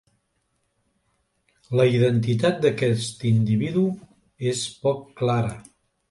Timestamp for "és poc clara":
4.53-5.53